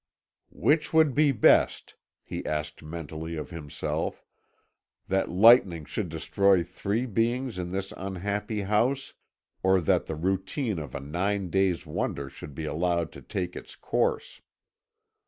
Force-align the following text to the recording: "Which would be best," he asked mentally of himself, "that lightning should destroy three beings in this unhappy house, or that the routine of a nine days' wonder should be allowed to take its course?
"Which 0.55 0.93
would 0.95 1.13
be 1.13 1.31
best," 1.31 1.93
he 2.23 2.43
asked 2.43 2.81
mentally 2.81 3.35
of 3.35 3.51
himself, 3.51 4.23
"that 5.07 5.29
lightning 5.29 5.85
should 5.85 6.09
destroy 6.09 6.63
three 6.63 7.05
beings 7.05 7.59
in 7.59 7.69
this 7.69 7.93
unhappy 7.95 8.61
house, 8.61 9.13
or 9.61 9.79
that 9.81 10.07
the 10.07 10.15
routine 10.15 10.79
of 10.79 10.95
a 10.95 10.99
nine 10.99 11.51
days' 11.51 11.85
wonder 11.85 12.29
should 12.31 12.55
be 12.55 12.65
allowed 12.65 13.11
to 13.11 13.21
take 13.21 13.55
its 13.55 13.75
course? 13.75 14.41